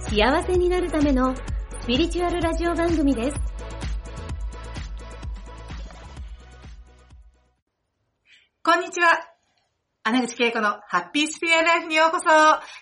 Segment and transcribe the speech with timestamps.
[0.00, 1.34] 幸せになるための
[1.82, 3.36] スピリチュアルラジオ番組です。
[8.62, 9.26] こんにちは。
[10.02, 12.26] 穴口恵子のハッピースピリアライフにようこそ。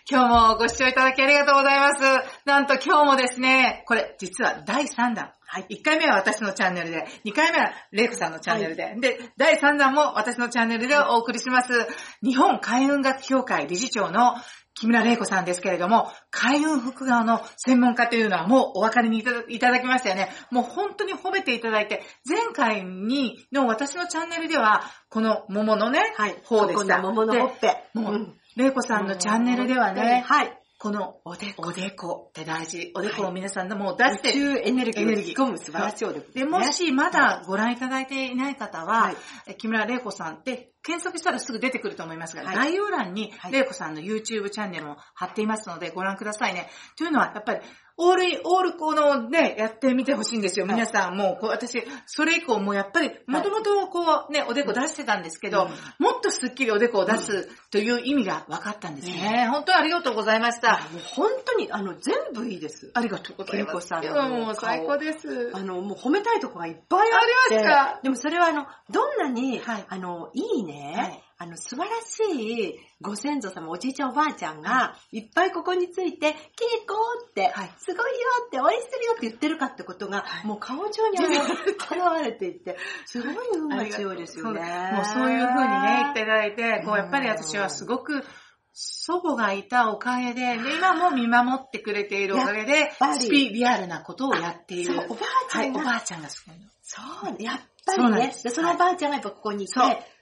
[0.08, 2.02] 今日もご視聴いただきありがとうございます。
[2.46, 5.32] なんと今日もですね、これ実は第3弾。
[5.44, 5.66] はい。
[5.68, 11.72] 1回目は私のチャンネルで、2回目はレイコさんのチャンネルで、はい、で、第3弾も私のチャンネルでお送りします。
[12.22, 14.36] 日本海運学協会理事長の
[14.80, 20.28] 木村玲子さんですけれども、海運福側の専門家というのはもうお分かりにいただきましたよね。
[20.50, 27.00] もう本当に褒めていただいて、前回にの私のチャンネルでは、この桃のね、はい、方でした。
[27.00, 27.88] 桃のほっぺ。
[27.94, 30.57] もう、玲子さんのチャンネルではね、はい。
[30.80, 31.64] このおでこ。
[31.66, 32.26] おでこ。
[32.28, 32.92] って大事。
[32.94, 35.08] おでこを皆さんでも出して、宇宙エネルギー。
[35.08, 39.14] を引き込む素晴らしいおでこ、で、もしまだご覧いただいていない方は、は
[39.48, 46.68] い、木村玲子さんって検索したらすぐ出てくると思いますが、はい、概要欄に玲子さんの YouTube チャンネルも貼っていますのでご覧くださいね。
[46.96, 47.60] というのは、やっぱり
[48.00, 50.66] オール、オールこのね、やってみてほしいんですよ。
[50.66, 55.68] 皆さん、もう、こう、私、それ以降もやっぱり、もともとこう、ね、おでこ出してたんですけど、
[55.98, 59.48] もっとスッキリおでこを出すという意味が分かったんですね。
[59.50, 60.74] 本当にありがとうございました。
[60.92, 62.92] もう本当に、あの、全部いいです。
[62.94, 63.88] ありがとうございます。
[63.88, 64.28] さんの。
[64.28, 65.50] もう最高です。
[65.54, 67.56] あの、もう褒めたいとこがいっぱいあって。
[67.56, 75.20] ありますかでもそれはあの、どんなに、あの、いいね、あの、素晴らしいご先祖様、おじいちゃんおばあちゃんが、い。
[75.20, 84.90] っぱいここについて、稽古って、はい、すごいよって応援してるよって言ってるかってことが、はい、もう顔中に 現れていて、すごい運が強いですよね。
[84.92, 88.24] もうそういう風にね、言っていただいて、こう、やっぱり私はすごく、
[88.72, 92.90] 祖母がいたおかげで、で今も見守ってくれているおかげで、
[93.20, 95.04] スピリアルなことをやっている。
[95.08, 96.64] おばあちゃんが、はい、おばあちゃんがすごいの。
[96.82, 97.00] そ
[97.30, 98.32] う、やっぱりね。
[98.32, 99.74] そそのおばあちゃんがやっぱここにいて、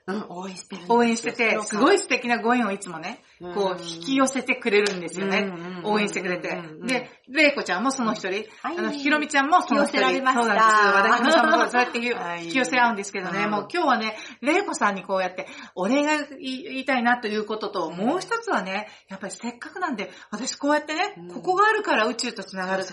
[0.09, 5.53] うん、応援してる応援してて、すごい素敵なご縁をいつもね、こう、引き寄せてくれるんですよね。
[5.83, 6.63] 応援してくれて。
[6.85, 10.01] で、れいこちゃんもその一人、あの、ひろみちゃんもその一人。
[10.01, 10.67] そうなんです。
[10.95, 22.93] 和田ひさんもそうやって引き寄せ合うんですけどね、もう今日はね、れいこさんにこうやって、お礼が言いたいなということと、もう一つはね、やっぱりせっかくなんで、私こうやってね、ここがあるから宇宙と繋がるし、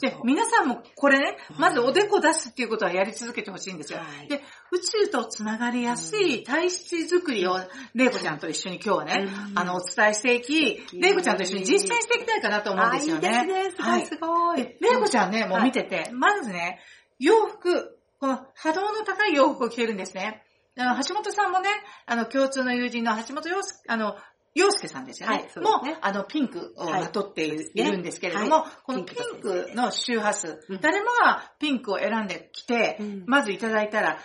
[0.00, 3.98] で、皆さんもこれね、まずおでこ出すっていうことはやり続けてほしいんですよ。
[4.28, 4.42] で、
[4.72, 7.58] 宇宙と繋がりやすい体質づくりを、
[7.94, 13.28] れいこちゃんと一緒に今日はね、あの、お伝えしていき、れいこちゃんと一緒に実践していきたいかなと思うんですよね。
[13.28, 14.06] いいですね、すごい。
[14.06, 14.76] すごい。
[14.80, 16.80] れいこちゃんね、もう見てて、まずね、
[17.18, 20.44] 洋服、この波動の高い洋服を着てるんですね。
[20.78, 21.68] あの、橋本さんもね、
[22.06, 24.16] あの、共通の友人の橋本洋介、あの、
[24.54, 25.34] 洋介さんですよね。
[25.34, 25.50] はい、ね。
[25.60, 34.18] もう、あの、ピンクをまとっている,、い、るんですけれども、はい、このピンクの周波数、誰もがピンクを選んできて、うん、まずいただいたら、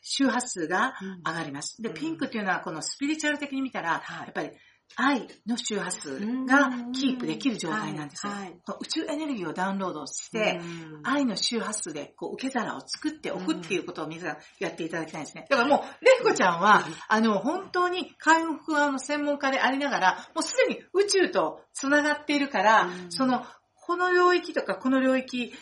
[0.00, 0.94] 周波数が
[1.26, 1.80] 上がります。
[1.82, 4.50] で、ピンクっていうのはこのスピリチュアル的に見たら、やっぱり
[4.96, 8.32] 愛の周波数がキープできる状態なんですよ。
[8.32, 10.60] はい、宇宙エネルギーをダウンロードして、
[11.04, 15.46] 愛の周波数でこう受け皿を作っておくっていうことを皆さんやっていただきたいんですね。
[15.48, 18.58] だからもう、レイコちゃんは、あの、本当に開運
[18.92, 23.44] の専門家でありながら、もうすでに宇宙と繋がっているから、その
[23.88, 25.54] この領域とかこの領域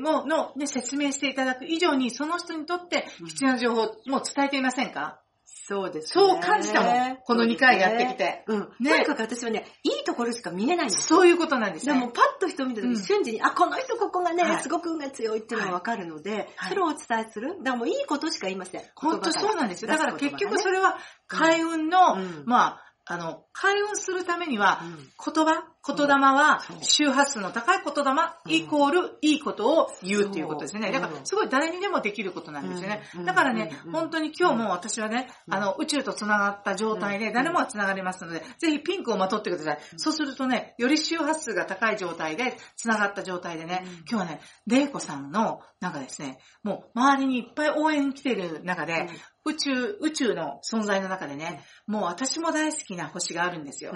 [0.00, 5.20] もの、ね、説明していただく以上に、その人にとって必要な情報も伝えていませんか？
[5.66, 7.16] そうです、ね、そう感じたもん。
[7.24, 8.44] この2回やってきて。
[8.46, 8.60] うん。
[8.80, 11.94] ね、とにかく私はね、いいところしか見れないんですそういうことなんですね。
[11.94, 17.56] でもパッと人見た時に瞬時に、あ、この人ここがね、すごく運が強いっていうのがわかるので、それをお伝えする。
[17.58, 18.82] だからもういいことしか言いません。
[18.94, 19.88] 本当そうなんですよ。
[19.88, 24.80] だから結局それは、開運の、まあ、あの、開運するためには、
[25.22, 30.90] 言葉、言霊は、周波数の高い言霊イコールいいことを言うっていうことですね。
[30.90, 33.02] だから、すごい誰にでもできることなんですよね。
[33.26, 39.78] だからね、本当に今日も私はね、あの、宇宙と繋がった状態で、誰もが繋がりますので、ぜひピンクをまとってください。
[39.98, 49.10] そうするとね、より周波数が高い状態で、繋がった状態でね、今日はね、玲子さんの、なんかですね、もう周りにいっぱい応援に来てる中で、
[49.44, 53.92] 宇宙、宇宙の存在の中でね、もう私も大好きな星があるんですよ。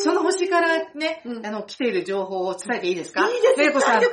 [0.00, 3.28] その星からね、あの、来ている情報を伝えていいですか？
[3.28, 4.00] いいです玲子さん。
[4.00, 4.04] が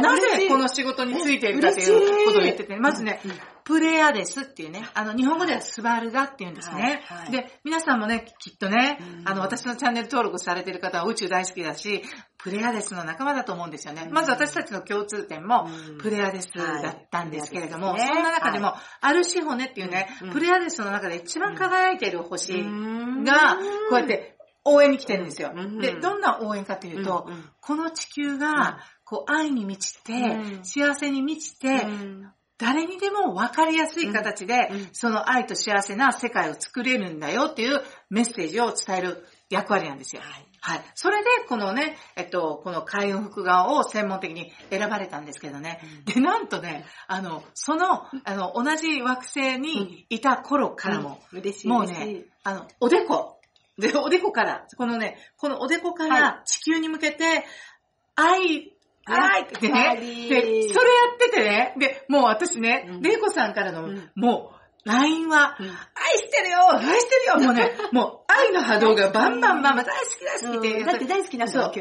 [0.00, 1.84] なぜこの仕事についているかとい。
[2.24, 3.20] うことを言ってて、まずね、
[3.64, 7.02] プレアデスっていうね、あの、日本語ではスバルガって言うんですね。
[7.30, 12.02] で、皆さんもね、きっとね、あの、私のチャンネル登録されてる方は宇宙大好きだし、
[12.38, 14.08] プレアデスの仲間だと思うんですよね。
[14.10, 15.68] まず私たちの共通点も
[16.00, 23.56] プレアデスだったんですけれども、そんな中でも、アルシホネっていうね、プレアデスの中で一番輝いている星が、
[23.88, 25.52] こうやって応援に来てるんですよ。
[25.80, 27.26] で、どんな応援かというと、
[27.60, 30.12] この地球が、こう、愛に満ちて、
[30.62, 31.86] 幸せに満ちて、
[32.58, 40.22] 誰にでも分かりやすい形で、その愛と幸せな世界を作れるんだよっていうメッセージを伝える役割なんですよ。
[40.22, 40.46] はい。
[40.62, 40.82] はい。
[40.94, 45.80] それで、このね、えっと、この海運複画を専門的に選ばれたんですけどね。
[46.06, 51.68] うん、で、なんとね、あの、その、あの、同じ惑星にいた頃からも、うん、嬉しい。
[51.68, 53.40] もうね、あの、おでこ、
[53.78, 57.46] で、おでこから、このね、このおでこから地球に向けて、
[58.14, 58.72] 愛、
[59.06, 59.96] 愛ってね、
[60.28, 65.66] で、それやっててね、で、もう私ね、玲、う、子、さんからの、もう、LINE は、愛
[66.18, 70.84] してるよ愛してるよもうね、 もう愛の波動がバンバンバンバン大好き大好きって。
[70.84, 71.72] だって大好きなんだよ、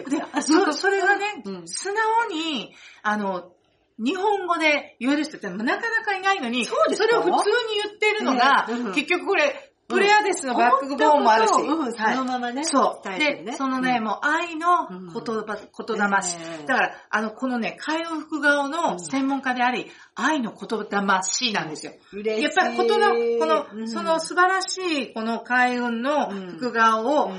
[0.42, 3.52] そそれがね、素直に、あの、
[3.98, 6.76] 日本語で言える人ってなかなかいないのに、そ
[7.06, 11.52] れを普通に言ってるのが、結局これ、プレアデスのバックボーンもあるし。
[11.54, 12.64] うん、そのままね。
[12.64, 13.10] そう。
[13.18, 16.38] で、そのね、もう愛の言葉、言霊し。
[16.68, 21.94] だから、あの、このね、海運複顔の専門家であり、愛の言霊しなんですよ。
[22.14, 22.44] 嬉しい。
[22.44, 23.08] やっぱりことの、
[23.40, 27.32] この、その素晴らしい、この海運の複顔を、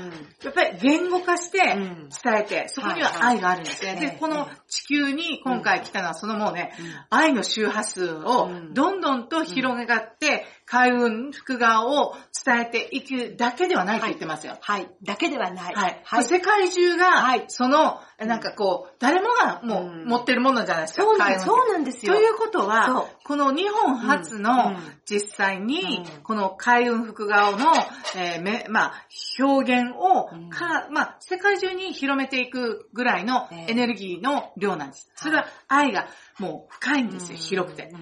[0.43, 2.09] やっぱり言語化して伝
[2.39, 3.95] えて、そこには愛があるんですね。
[3.95, 6.73] で、この地球に今回来たのは、そのもうね、
[7.09, 12.15] 愛の周波数をどんどんと広げがって、海運複画を
[12.45, 14.57] 伝えていくだけではないと言ってますよ。
[14.61, 14.89] はい。
[15.03, 15.73] だけではない。
[15.73, 16.23] はい。
[16.23, 21.03] 世界中が、その、なんかこう、誰もがもう持ってるものじゃないですか。
[21.03, 22.13] そうなんですよ。
[22.13, 24.75] ということは、この日本初の
[25.05, 27.73] 実際に、この海運複顔の、
[28.15, 28.93] えー、まあ、
[29.39, 35.11] 表現をか、まあ、世界中に広めていくぐらいのエネルギーの量なんです。
[35.15, 36.07] それは愛が
[36.39, 37.93] もう深いんですよ、広くて。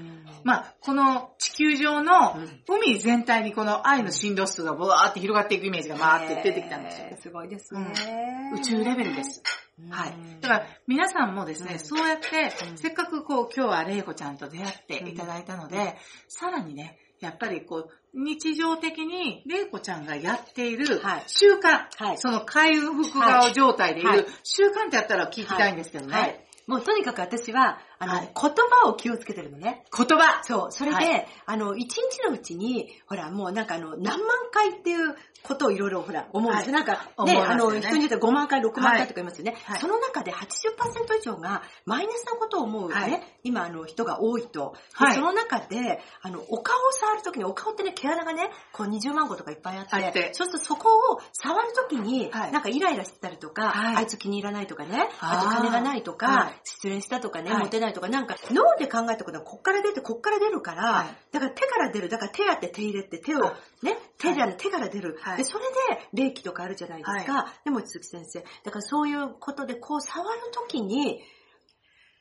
[0.44, 2.38] まあ、この地球上の
[2.68, 7.08] 海全体にこの愛の振動数がブワーって広がっていくイメージがバーって出てきたんですよ。
[7.22, 9.44] すごいですね、宇宙レベルです。
[9.90, 10.14] はい。
[10.42, 15.98] だから皆さんもですね、そうやって、せっかくこう今日は玲子ちゃんと出会っていただいたので、
[16.28, 20.86] さらにね、やっぱりこう、日常的に玲子ちゃんがやっている
[21.28, 26.14] 習慣、はい、その開運複顔状態でいる習慣ってやったら聞きたいんですけどね。
[26.14, 28.52] はい、もうとにかく私は、あの、はい、言
[28.84, 29.84] 葉を気をつけてるのね。
[29.96, 30.42] 言葉。
[30.44, 30.72] そう。
[30.72, 36.76] それで、はい、あの、一日のうちに、ほら、もうなんかあの、何万回っていうことをいろいろほら、思うんですよ。
[36.76, 37.40] はい、なんか、ね、ね。
[37.42, 39.56] あの、人によって5万回、6万回とか言いますよね。
[39.80, 44.76] その中で80%以上がマイナスなことを思うね、今、あの、人が多いと。
[44.96, 50.34] その中で、あの、お顔を触るときに、お顔ってね、毛穴がね、こう20万個とかいっぱいあって、って。
[50.34, 63.40] そうするとそこを触るときに、なんかイライラしてたりとか、あいつ気に入らないとかね、あと金がないとか、失恋したとかね、モテないとか、なんか脳で考えたことはこっから出て、こっから出るから、だから手から出る、だから手当て手入れって手を、
[63.84, 65.18] ね、手で、手から出る。
[65.38, 65.66] で、それ
[66.14, 67.54] で霊気とかあるじゃないですか。
[67.64, 68.44] でも、鈴木先生。
[68.64, 71.22] だからそういうことで、こう触るときに、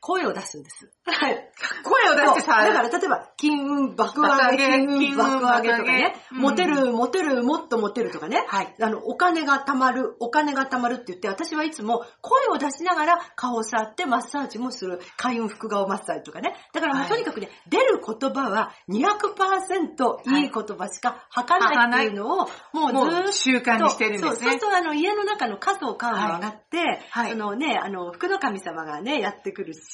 [0.00, 0.90] 声を出すんです。
[1.04, 1.50] はい。
[1.82, 8.74] 声を出してさ、だから例えば、金運爆上げ、金運爆上げとかね、モテる、モテる、もっとモテるとかね、はい。
[8.80, 16.54] あの、お金が貯まる、お金が貯まるって言って、私はいつも声を出しながら顔を触ってマッサージもする、開運複顔マッサージとかね。
[16.72, 23.32] だからもうとにかくね、出る言葉は200%いい言葉しか吐かないっていうのを、もうずっと。
[23.32, 24.30] 習慣にしてるんですね。
[24.30, 27.30] そう、そうするとあの、家の中の数を買うの上がって、はい。
[27.32, 29.87] そのね、あの、福の神様がね、やってくるし、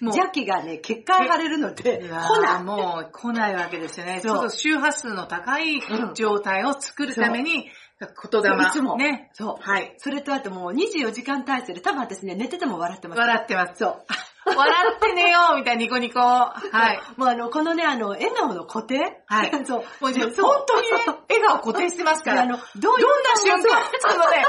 [0.00, 2.62] 邪気がね、結界張れるので、来ない。
[2.62, 4.20] もう来ないわけですよね。
[4.22, 4.50] そう。
[4.50, 5.80] 周波数の高い
[6.14, 7.68] 状態を作るために、
[8.00, 8.62] 言霊。
[8.62, 8.96] いつも。
[8.96, 9.30] ね。
[9.34, 9.62] そう。
[9.62, 9.94] はい。
[9.98, 13.18] それとあともう24時間体制で多分私ね、寝てても笑ってます。
[13.18, 13.74] 笑ってます。
[13.76, 14.04] そう。
[14.56, 16.20] 笑って寝ようみたいなニコニコ。
[16.20, 16.52] は
[16.92, 17.00] い。
[17.16, 19.22] もうあの、このね、あの、笑顔の固定？
[19.26, 19.50] はい。
[19.66, 19.78] そう。
[19.78, 22.42] もう本当にね、笑顔固定してますから。
[22.42, 24.44] あの、どんな瞬間、ちょっとね、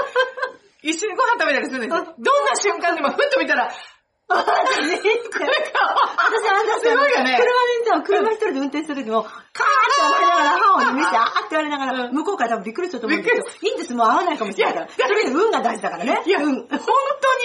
[0.84, 2.16] 一緒にご飯食べたりするんですよ。
[2.18, 3.70] どんな瞬間でもふっと見たら、
[4.42, 4.48] 私、
[6.50, 7.38] あんたすごいよね。
[7.38, 7.46] 車で
[7.90, 9.62] さ、車一人で運転する時も、カーって
[10.02, 14.86] 笑いながら、歯を見せて、あーって言われながら、向こうから多分びっくりすると思うんですけど、いいんです、もう合わないかもしれないから。
[14.88, 16.22] とりあえず運が大事だからね。
[16.26, 16.56] いや、運。
[16.56, 16.82] 本当に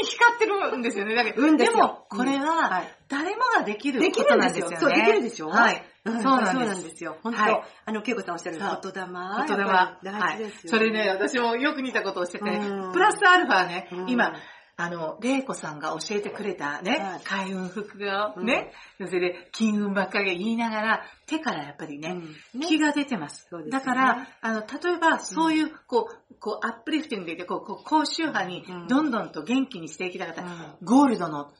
[0.07, 1.14] 光ってるんですよね。
[1.14, 4.76] だけど、運ですでも、これは、誰もができることなんですよね。
[4.81, 5.49] そう、できるでしょ？
[5.49, 5.85] はい。
[6.07, 7.16] そうなんですよ。
[7.25, 7.47] 本当、あ
[7.93, 9.00] の、恵子さんおっしゃる言霊。
[9.49, 9.64] 言霊。
[10.02, 10.71] 大事ですよ。
[10.71, 12.45] それね、私もよく似たことをしてて、
[12.93, 14.33] プラスアルファね、今、
[14.78, 22.16] あの、玲子さんが教えてくれたね、開運副業、ね、それで金運ばっかり言いながら、手からやっぱりね、
[22.61, 23.49] 気が出てます。
[23.71, 30.45] だから、あの、例えばそういう、こう、こう、アップリフティングで、こう、こう高周波にどんどんと元気にしていきたかった、
[30.83, 31.50] ゴールドの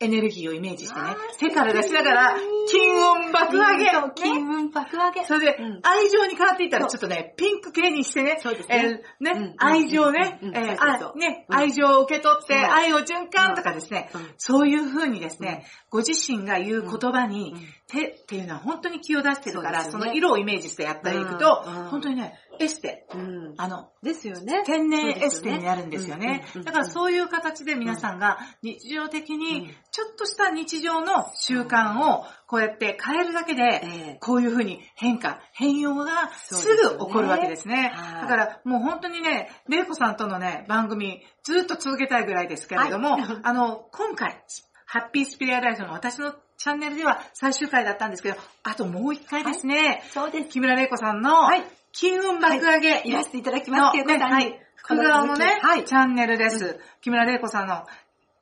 [0.00, 1.06] エネルギーをイメージしてね、
[1.38, 3.96] 手から出しながら、金運爆上げ。
[3.96, 5.24] を、金運爆上げ。
[5.24, 9.02] それで、愛情に変わっていったら、ちょっとね、ピンク系にしてね、そうですね。
[9.20, 17.54] ね、愛情ね、えあ、ね、愛情を受け取って、愛を循環とかですね、そういう風にですね、ご自身が言う言葉に、
[17.86, 21.56] 手っていうのは本当に気を出してるから、その色をイメージしてやっていくと、
[21.90, 23.06] 本当にね、エステ。
[23.14, 24.62] うん、あの、ですよね。
[24.64, 26.44] 天然エステになるんですよね。
[26.64, 37.92] だからそういう形で皆さんが日常的に、ちょっとした日常の習慣をこうやって変えるだけで、こういうふうに変化、変容がすぐ起こるわけですね。
[37.94, 44.42] だからもう本当にね、レイコさんとのね、番組ずっと続けたいぐらいですけれども、あの、今回、
[44.86, 50.48] ハッピースピリアライフの私のチャンネルでは最終回だったんですけど、あともう一回ですね、そうです。
[50.48, 53.96] 木村玲子さんの、はい金運爆上げ、い、らせていただきます。
[53.96, 54.58] ね、はい。
[54.74, 56.80] 福川のね、はい、チャンネルです。
[57.02, 57.84] 木村玲子さんの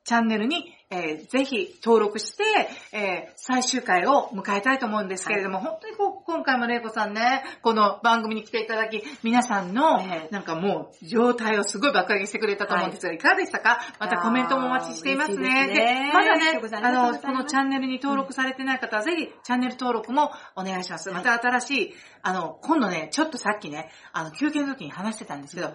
[0.05, 2.43] チャンネルに、えー、ぜひ登録して、
[2.91, 13.79] えー、最終回を迎えたいと思うんですけれども、はい、本当にこう今回も玲子さんね、この番組に来ていただき、皆さんの、えー、なんかもう、状態をすごい爆上げしてくれたと思うんですが、はい、いかがでしたか？
[13.99, 15.67] またコメントもお待ちしていますね。
[15.67, 21.09] で、ね、まだね、あの、このチャンネルに登録されてない方は、ぜひ、チャンネル登録もお願いします。
[21.11, 25.73] また新しい、あの、今度ね、ちょっとさっきね、あの、休憩の時に話してたんですけど、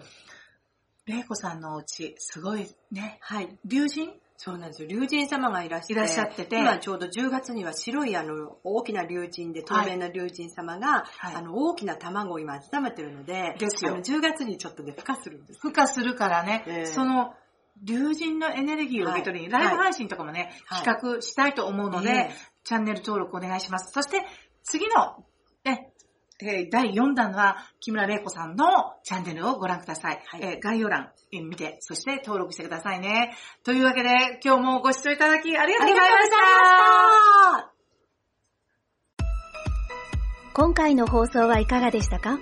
[1.06, 4.12] 玲子さんのお家、すごいね、はい、竜神？
[4.40, 4.88] そうなんですよ。
[4.88, 6.44] 竜神様がいらっしゃって。
[6.44, 6.58] てて。
[6.60, 13.94] 今ちょうど10月には白いあの、大きな竜神で、透明な竜神様が、はい、あの、大きな卵を今温めてるので、ですよ。
[13.94, 15.60] あの、10月にちょっとね、孵化するんです。
[15.66, 17.34] 孵化するからね、えー、その、
[17.82, 22.30] 竜神のエネルギーを受け取りに、はい、ライブ配信とかもね、はい、企画したいと思うので、はい、
[22.62, 23.90] チャンネル登録お願いします。
[23.92, 24.24] そして、
[24.62, 25.24] 次の、
[25.64, 25.92] ね、
[26.40, 28.64] えー、第4弾は、木村玲子さんの
[29.02, 30.22] チャンネルをご覧ください。
[30.24, 33.34] はい、えー、概要欄、えー、見て、そして登録してくださいね。
[33.64, 37.72] というわけで、今日もご視聴いただきありがとうございました。
[40.54, 42.38] 今回の放送はいかがでしたか？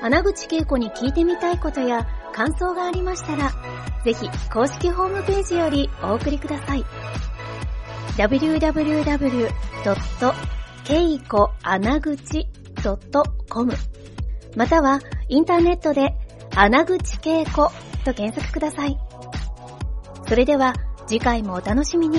[0.00, 3.50] 穴口恵子に聞いてみたいことや感想がありましたら、
[4.04, 6.84] ぜひ公式ホームページよりお送りください。
[8.16, 9.50] www.
[10.84, 12.46] けいこ穴口
[13.48, 13.72] .com
[14.56, 16.14] またはインターネットで
[16.54, 17.70] 穴口けいこ
[18.04, 18.98] と検索ください。
[20.28, 20.74] それでは
[21.06, 22.18] 次回もお楽しみに。